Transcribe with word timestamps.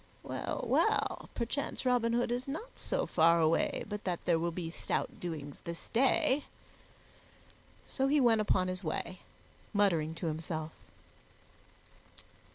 Well, 0.23 0.65
well, 0.67 1.29
perchance 1.35 1.85
Robin 1.85 2.11
Hood 2.13 2.31
is 2.31 2.47
not 2.47 2.75
so 2.75 3.05
far 3.05 3.39
away 3.39 3.83
but 3.87 4.03
that 4.03 4.19
there 4.25 4.39
will 4.39 4.49
be 4.49 4.71
stout 4.71 5.19
doings 5.19 5.59
this 5.61 5.89
day." 5.89 6.45
So 7.85 8.07
he 8.07 8.19
went 8.19 8.41
upon 8.41 8.67
his 8.67 8.83
way, 8.83 9.19
muttering 9.75 10.15
to 10.15 10.25
himself. 10.25 10.71